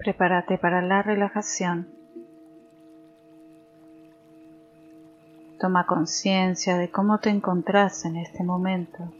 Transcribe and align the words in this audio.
Prepárate 0.00 0.56
para 0.56 0.80
la 0.80 1.02
relajación. 1.02 1.86
Toma 5.60 5.84
conciencia 5.84 6.78
de 6.78 6.90
cómo 6.90 7.18
te 7.18 7.28
encontrás 7.28 8.06
en 8.06 8.16
este 8.16 8.42
momento. 8.42 9.12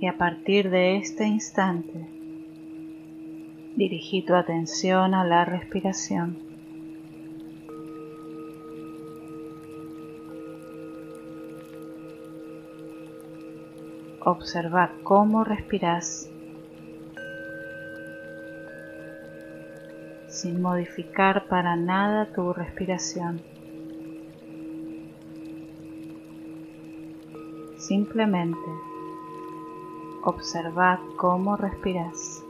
Y 0.00 0.06
a 0.06 0.16
partir 0.16 0.70
de 0.70 0.98
este 0.98 1.26
instante, 1.26 1.98
dirigí 3.74 4.24
tu 4.24 4.36
atención 4.36 5.14
a 5.14 5.24
la 5.24 5.44
respiración. 5.44 6.38
Observa 14.20 14.92
cómo 15.02 15.42
respiras 15.42 16.30
sin 20.28 20.60
modificar 20.60 21.46
para 21.46 21.74
nada 21.74 22.26
tu 22.32 22.52
respiración. 22.52 23.40
Simplemente 27.78 28.70
observa 30.22 31.00
cómo 31.16 31.56
respiras. 31.56 32.44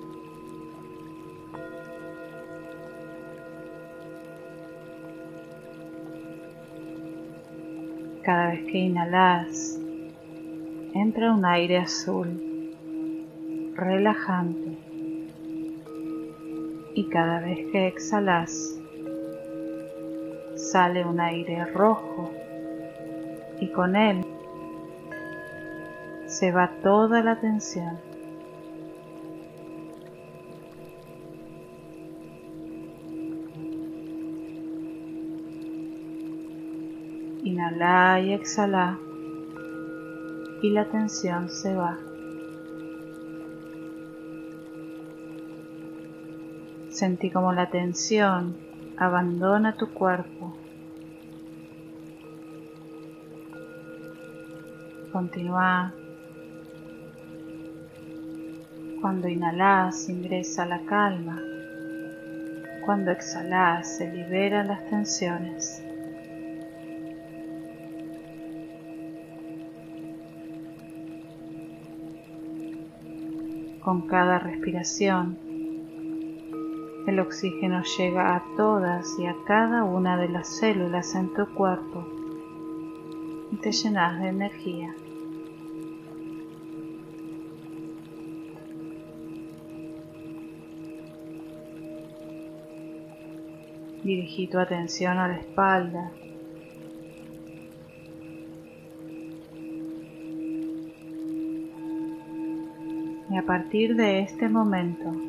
Cada 8.24 8.50
vez 8.50 8.64
que 8.70 8.78
inhalas, 8.78 9.78
entra 10.92 11.32
un 11.32 11.44
aire 11.46 11.78
azul, 11.78 12.74
relajante 13.74 14.87
y 16.98 17.04
cada 17.10 17.38
vez 17.38 17.70
que 17.70 17.86
exhalas 17.86 18.76
sale 20.56 21.04
un 21.04 21.20
aire 21.20 21.64
rojo 21.66 22.32
y 23.60 23.68
con 23.68 23.94
él 23.94 24.24
se 26.26 26.50
va 26.50 26.72
toda 26.82 27.22
la 27.22 27.38
tensión. 27.38 28.00
Inhala 37.44 38.20
y 38.22 38.32
exhala 38.32 38.98
y 40.62 40.70
la 40.70 40.84
tensión 40.86 41.48
se 41.48 41.76
va. 41.76 42.07
Sentí 46.98 47.30
como 47.30 47.52
la 47.52 47.70
tensión 47.70 48.56
abandona 48.96 49.76
tu 49.76 49.94
cuerpo. 49.94 50.52
Continúa. 55.12 55.94
Cuando 59.00 59.28
inhalas 59.28 60.08
ingresa 60.08 60.66
la 60.66 60.80
calma. 60.86 61.40
Cuando 62.84 63.12
exhalas 63.12 63.96
se 63.96 64.12
liberan 64.12 64.66
las 64.66 64.84
tensiones. 64.90 65.80
Con 73.84 74.08
cada 74.08 74.40
respiración 74.40 75.47
el 77.08 77.20
oxígeno 77.20 77.82
llega 77.96 78.36
a 78.36 78.44
todas 78.54 79.18
y 79.18 79.24
a 79.24 79.34
cada 79.46 79.84
una 79.84 80.18
de 80.18 80.28
las 80.28 80.46
células 80.46 81.14
en 81.14 81.32
tu 81.32 81.46
cuerpo 81.54 82.06
y 83.50 83.56
te 83.56 83.72
llenas 83.72 84.20
de 84.20 84.28
energía. 84.28 84.94
Dirigí 94.04 94.46
tu 94.46 94.58
atención 94.58 95.18
a 95.18 95.28
la 95.28 95.38
espalda. 95.38 96.10
Y 103.30 103.36
a 103.36 103.42
partir 103.42 103.96
de 103.96 104.20
este 104.20 104.48
momento, 104.48 105.27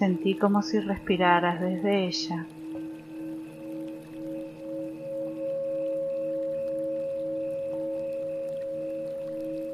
Sentí 0.00 0.34
como 0.34 0.62
si 0.62 0.80
respiraras 0.80 1.60
desde 1.60 2.06
ella. 2.06 2.46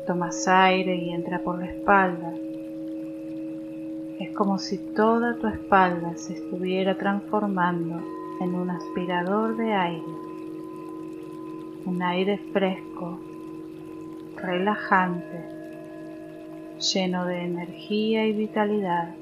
Tomas 0.05 0.49
aire 0.49 0.97
y 0.97 1.11
entra 1.11 1.39
por 1.39 1.61
la 1.61 1.67
espalda. 1.67 2.33
Es 4.19 4.35
como 4.35 4.59
si 4.59 4.79
toda 4.97 5.39
tu 5.39 5.47
espalda 5.47 6.17
se 6.17 6.33
estuviera 6.33 6.99
transformando 6.99 8.03
en 8.41 8.53
un 8.57 8.71
aspirador 8.71 9.57
de 9.57 9.75
aire. 9.75 10.15
Un 11.85 12.03
aire 12.03 12.39
fresco, 12.53 13.21
relajante, 14.39 15.45
lleno 16.81 17.27
de 17.27 17.45
energía 17.45 18.27
y 18.27 18.33
vitalidad. 18.33 19.15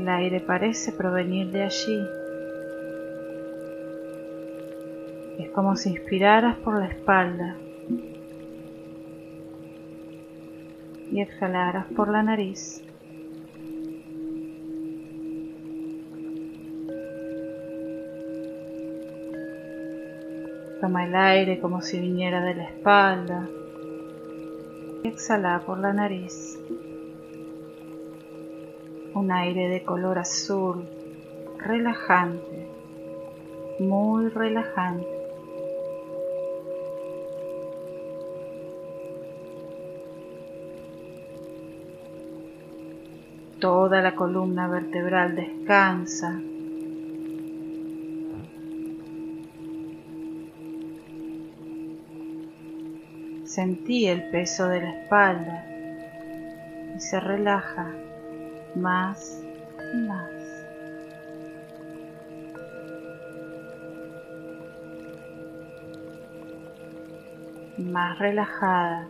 El 0.00 0.08
aire 0.08 0.40
parece 0.40 0.92
provenir 0.92 1.50
de 1.50 1.62
allí. 1.62 2.00
Es 5.38 5.50
como 5.50 5.76
si 5.76 5.90
inspiraras 5.90 6.56
por 6.56 6.78
la 6.78 6.86
espalda 6.86 7.54
y 11.12 11.20
exhalaras 11.20 11.84
por 11.94 12.08
la 12.08 12.22
nariz. 12.22 12.82
Toma 20.80 21.04
el 21.04 21.14
aire 21.14 21.60
como 21.60 21.82
si 21.82 22.00
viniera 22.00 22.42
de 22.42 22.54
la 22.54 22.64
espalda 22.64 23.46
y 25.04 25.08
exhala 25.08 25.60
por 25.66 25.78
la 25.78 25.92
nariz 25.92 26.58
un 29.20 29.30
aire 29.30 29.68
de 29.68 29.82
color 29.82 30.18
azul, 30.18 30.88
relajante, 31.58 32.66
muy 33.78 34.30
relajante. 34.30 35.06
Toda 43.60 44.00
la 44.00 44.14
columna 44.14 44.68
vertebral 44.68 45.36
descansa. 45.36 46.40
Sentí 53.44 54.06
el 54.06 54.30
peso 54.30 54.66
de 54.68 54.80
la 54.80 54.90
espalda 55.02 55.66
y 56.96 57.00
se 57.00 57.20
relaja 57.20 57.92
más 58.74 59.42
y 59.94 59.96
más. 60.06 60.30
Más 67.78 68.18
relajada 68.18 69.08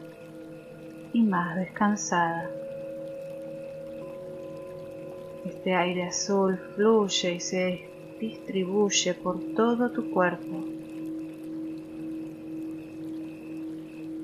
y 1.12 1.22
más 1.22 1.56
descansada. 1.56 2.50
Este 5.44 5.74
aire 5.74 6.04
azul 6.04 6.58
fluye 6.74 7.34
y 7.34 7.40
se 7.40 7.88
distribuye 8.20 9.14
por 9.14 9.40
todo 9.56 9.90
tu 9.90 10.10
cuerpo. 10.10 10.64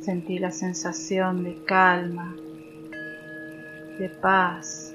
Sentí 0.01 0.39
la 0.39 0.53
sensación 0.53 1.43
de 1.43 1.57
calma, 1.65 2.37
de 3.99 4.09
paz, 4.09 4.95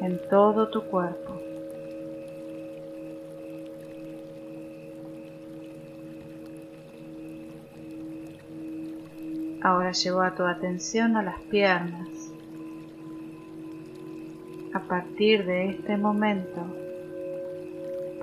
en 0.00 0.20
todo 0.28 0.68
tu 0.68 0.82
cuerpo. 0.84 1.34
Ahora 9.62 9.92
lleva 9.92 10.34
tu 10.34 10.44
atención 10.44 11.16
a 11.16 11.22
las 11.22 11.40
piernas. 11.42 12.08
A 14.72 14.80
partir 14.80 15.44
de 15.44 15.70
este 15.70 15.96
momento, 15.96 16.64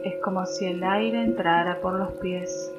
es 0.06 0.16
como 0.24 0.46
si 0.46 0.66
el 0.66 0.84
aire 0.84 1.24
entrara 1.24 1.82
por 1.82 1.94
los 1.94 2.14
pies, 2.14 2.72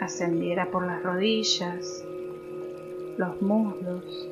ascendiera 0.00 0.70
por 0.70 0.86
las 0.86 1.02
rodillas, 1.02 2.04
los 3.18 3.42
muslos, 3.42 4.28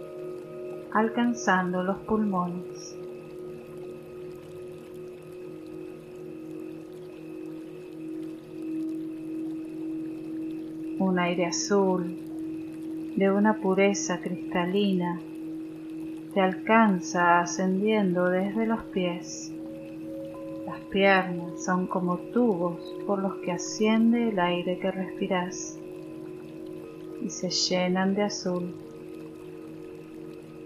alcanzando 0.94 1.82
los 1.82 1.98
pulmones. 1.98 2.96
Un 10.98 11.18
aire 11.18 11.46
azul 11.46 12.18
de 13.16 13.30
una 13.30 13.54
pureza 13.54 14.20
cristalina 14.20 15.18
te 16.32 16.40
alcanza 16.40 17.40
ascendiendo 17.40 18.28
desde 18.28 18.66
los 18.66 18.82
pies. 18.84 19.52
Las 20.66 20.80
piernas 20.90 21.64
son 21.64 21.86
como 21.86 22.18
tubos 22.18 22.80
por 23.06 23.18
los 23.18 23.34
que 23.36 23.52
asciende 23.52 24.28
el 24.28 24.38
aire 24.38 24.78
que 24.78 24.90
respiras 24.90 25.78
y 27.20 27.30
se 27.30 27.50
llenan 27.50 28.14
de 28.14 28.22
azul, 28.22 28.74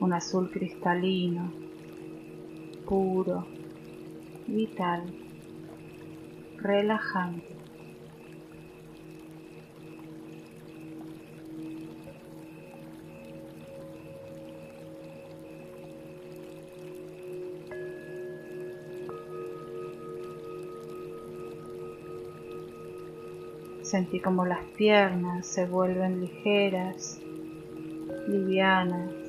un 0.01 0.13
azul 0.13 0.51
cristalino, 0.51 1.53
puro, 2.87 3.47
vital, 4.47 5.03
relajante. 6.59 7.57
Sentí 23.83 24.19
como 24.19 24.45
las 24.45 24.65
piernas 24.77 25.47
se 25.47 25.65
vuelven 25.65 26.21
ligeras, 26.21 27.21
livianas. 28.27 29.26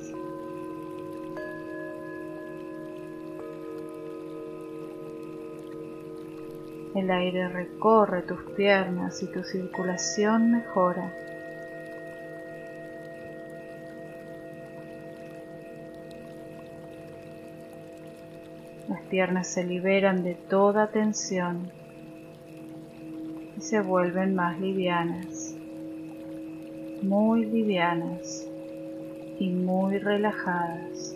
El 6.98 7.12
aire 7.12 7.48
recorre 7.48 8.24
tus 8.24 8.42
piernas 8.56 9.22
y 9.22 9.28
tu 9.32 9.44
circulación 9.44 10.50
mejora. 10.50 11.14
Las 18.90 19.00
piernas 19.12 19.46
se 19.48 19.64
liberan 19.64 20.24
de 20.24 20.34
toda 20.34 20.88
tensión 20.88 21.70
y 23.56 23.62
se 23.62 23.80
vuelven 23.80 24.34
más 24.34 24.60
livianas, 24.60 25.56
muy 27.04 27.46
livianas 27.46 28.50
y 29.38 29.50
muy 29.50 30.00
relajadas, 30.00 31.16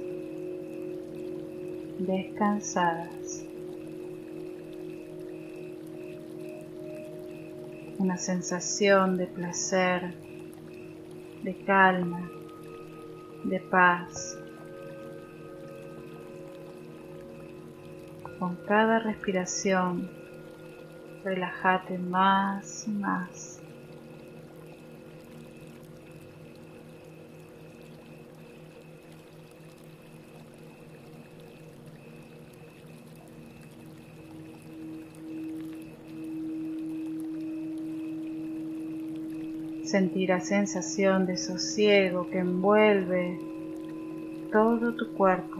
descansadas. 1.97 3.50
Una 8.01 8.17
sensación 8.17 9.15
de 9.15 9.27
placer, 9.27 10.15
de 11.43 11.55
calma, 11.67 12.31
de 13.43 13.59
paz. 13.59 14.39
Con 18.39 18.55
cada 18.65 18.97
respiración 18.97 20.09
relájate 21.23 21.99
más 21.99 22.87
y 22.87 22.91
más. 22.93 23.60
Sentir 39.91 40.29
la 40.29 40.39
sensación 40.39 41.25
de 41.25 41.35
sosiego 41.35 42.29
que 42.29 42.37
envuelve 42.37 43.37
todo 44.49 44.95
tu 44.95 45.11
cuerpo. 45.11 45.57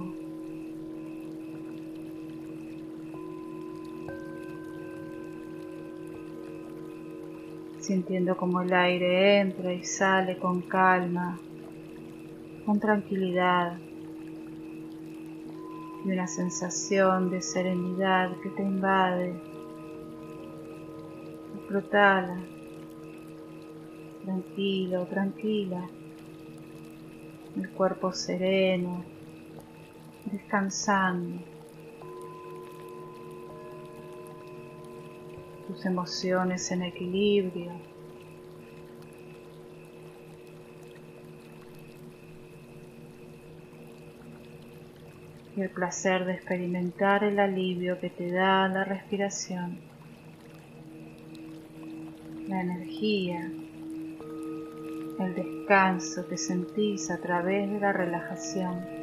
sintiendo 7.81 8.37
como 8.37 8.61
el 8.61 8.71
aire 8.71 9.39
entra 9.41 9.73
y 9.73 9.83
sale 9.83 10.37
con 10.37 10.61
calma, 10.61 11.37
con 12.65 12.79
tranquilidad 12.79 13.77
y 16.05 16.11
una 16.11 16.27
sensación 16.27 17.29
de 17.31 17.41
serenidad 17.41 18.31
que 18.41 18.49
te 18.51 18.61
invade. 18.61 19.33
Disfrutala, 21.53 22.39
tranquilo, 24.23 25.05
tranquila, 25.05 25.89
el 27.55 27.69
cuerpo 27.71 28.13
sereno, 28.13 29.03
descansando. 30.31 31.51
tus 35.71 35.85
emociones 35.85 36.69
en 36.71 36.83
equilibrio. 36.83 37.71
Y 45.55 45.61
el 45.61 45.69
placer 45.69 46.25
de 46.25 46.33
experimentar 46.33 47.23
el 47.23 47.39
alivio 47.39 47.99
que 47.99 48.09
te 48.09 48.31
da 48.31 48.67
la 48.67 48.83
respiración, 48.83 49.79
la 52.47 52.61
energía, 52.61 53.51
el 55.21 55.35
descanso 55.35 56.27
que 56.27 56.37
sentís 56.37 57.11
a 57.11 57.17
través 57.17 57.69
de 57.71 57.79
la 57.79 57.93
relajación. 57.93 59.01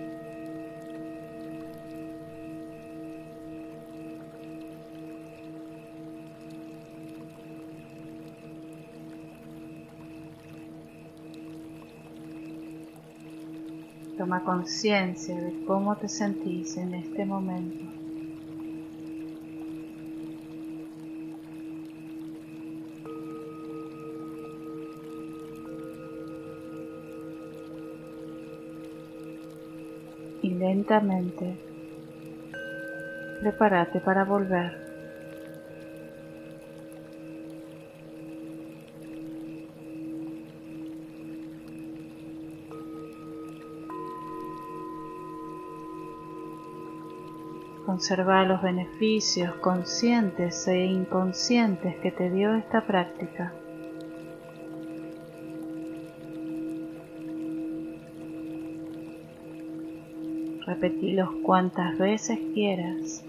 Toma 14.17 14.43
conciencia 14.43 15.41
de 15.41 15.65
cómo 15.65 15.97
te 15.97 16.09
sentís 16.09 16.77
en 16.77 16.95
este 16.95 17.25
momento. 17.25 18.08
Lentamente 30.69 31.57
prepárate 33.41 34.01
para 34.01 34.25
volver. 34.25 34.87
Conserva 47.87 48.45
los 48.45 48.61
beneficios 48.63 49.55
conscientes 49.57 50.69
e 50.69 50.85
inconscientes 50.85 51.97
que 51.97 52.13
te 52.13 52.31
dio 52.31 52.55
esta 52.55 52.87
práctica. 52.87 53.53
Repetilos 60.69 61.31
cuantas 61.45 61.97
veces 61.97 62.39
quieras. 62.53 63.25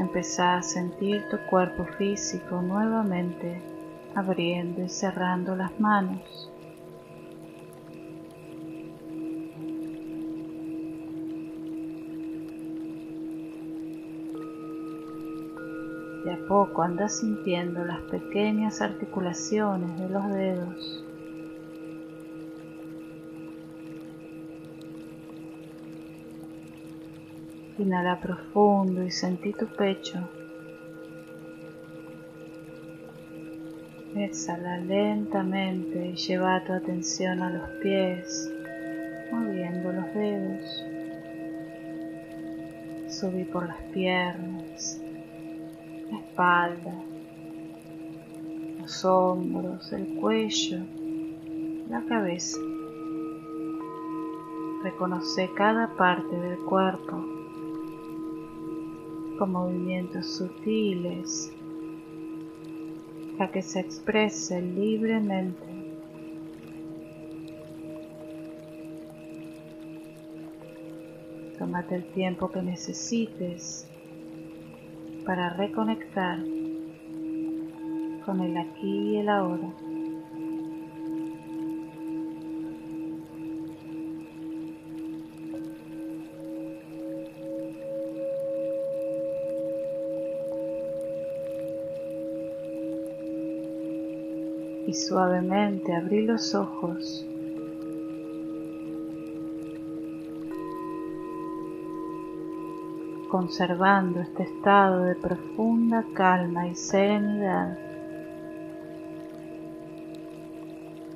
Empezá 0.00 0.56
a 0.56 0.62
sentir 0.62 1.22
tu 1.30 1.38
cuerpo 1.48 1.84
físico 1.96 2.60
nuevamente 2.60 3.62
abriendo 4.16 4.82
y 4.82 4.88
cerrando 4.88 5.54
las 5.54 5.78
manos. 5.78 6.51
poco 16.52 16.82
andas 16.82 17.20
sintiendo 17.20 17.82
las 17.82 18.02
pequeñas 18.10 18.82
articulaciones 18.82 19.98
de 19.98 20.08
los 20.10 20.28
dedos. 20.34 21.04
Inhala 27.78 28.20
profundo 28.20 29.02
y 29.02 29.10
sentí 29.10 29.54
tu 29.54 29.66
pecho. 29.66 30.28
Exhala 34.14 34.76
lentamente 34.76 36.08
y 36.08 36.16
lleva 36.16 36.62
tu 36.64 36.74
atención 36.74 37.40
a 37.40 37.48
los 37.48 37.70
pies, 37.82 38.52
moviendo 39.32 39.90
los 39.90 40.12
dedos. 40.12 40.84
Subí 43.08 43.44
por 43.44 43.68
las 43.68 43.80
piernas, 43.94 45.00
la 46.12 46.18
espalda, 46.18 47.04
los 48.80 49.04
hombros, 49.04 49.92
el 49.92 50.14
cuello, 50.20 50.78
la 51.88 52.04
cabeza. 52.04 52.58
Reconoce 54.84 55.50
cada 55.56 55.88
parte 55.96 56.36
del 56.36 56.58
cuerpo 56.58 57.24
con 59.38 59.50
movimientos 59.50 60.36
sutiles 60.36 61.52
que 63.50 63.62
se 63.62 63.80
exprese 63.80 64.60
libremente. 64.60 65.66
Tómate 71.58 71.96
el 71.96 72.04
tiempo 72.12 72.50
que 72.50 72.62
necesites 72.62 73.88
para 75.24 75.50
reconectar 75.50 76.38
con 78.24 78.40
el 78.40 78.56
aquí 78.56 79.14
y 79.14 79.16
el 79.18 79.28
ahora. 79.28 79.72
y 94.84 94.94
suavemente 94.94 95.94
abrí 95.94 96.26
los 96.26 96.54
ojos. 96.54 97.26
Conservando 103.32 104.20
este 104.20 104.42
estado 104.42 105.04
de 105.04 105.14
profunda 105.14 106.04
calma 106.12 106.68
y 106.68 106.74
serenidad. 106.74 107.78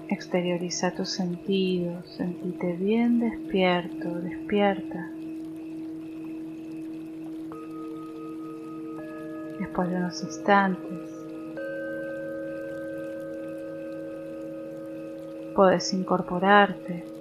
Exterioriza 0.09 0.95
tus 0.95 1.11
sentidos, 1.11 2.09
sentite 2.17 2.73
bien 2.73 3.21
despierto, 3.21 4.09
despierta. 4.15 5.11
Después 9.61 9.91
de 9.91 9.97
unos 9.97 10.23
instantes, 10.23 11.11
puedes 15.55 15.93
incorporarte 15.93 17.16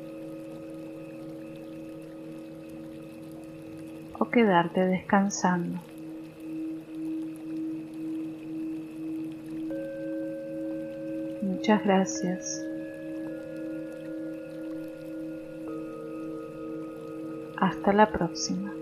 quedarte 4.35 4.85
descansando. 4.85 5.79
Muchas 11.41 11.81
gracias. 11.85 12.61
Hasta 17.61 17.93
la 17.93 18.11
próxima. 18.11 18.73